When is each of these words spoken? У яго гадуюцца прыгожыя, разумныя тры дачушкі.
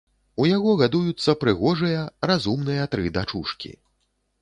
У 0.43 0.45
яго 0.51 0.71
гадуюцца 0.81 1.35
прыгожыя, 1.45 2.01
разумныя 2.31 2.91
тры 2.97 3.15
дачушкі. 3.19 3.71